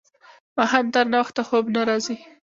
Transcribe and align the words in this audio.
ماښام 0.57 0.85
تر 0.93 1.05
ناوخته 1.13 1.41
خوب 1.47 1.65
نه 1.75 1.81
راځي. 1.89 2.17